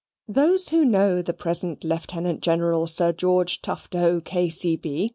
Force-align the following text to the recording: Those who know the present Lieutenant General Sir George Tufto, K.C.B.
Those 0.27 0.69
who 0.69 0.83
know 0.83 1.21
the 1.21 1.31
present 1.31 1.83
Lieutenant 1.83 2.41
General 2.41 2.87
Sir 2.87 3.13
George 3.13 3.61
Tufto, 3.61 4.19
K.C.B. 4.19 5.09